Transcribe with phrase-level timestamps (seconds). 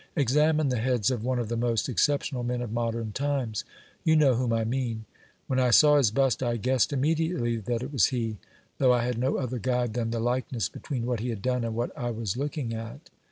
[0.15, 3.63] Examine the heads of one of the most exceptional men of modern times.
[4.03, 5.05] You know whom I mean;
[5.45, 8.37] when I saw his bust I guessed imme diately that it was he,
[8.79, 11.75] though I had no other guide than the likeness between what he had done and
[11.75, 13.11] what I was look ing at.